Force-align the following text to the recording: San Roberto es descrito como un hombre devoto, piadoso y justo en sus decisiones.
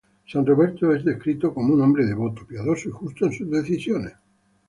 San 0.27 0.43
Roberto 0.47 0.95
es 0.95 1.05
descrito 1.05 1.53
como 1.53 1.75
un 1.75 1.81
hombre 1.83 2.07
devoto, 2.07 2.43
piadoso 2.47 2.89
y 2.89 2.91
justo 2.91 3.27
en 3.27 3.33
sus 3.33 3.51
decisiones. 3.51 4.13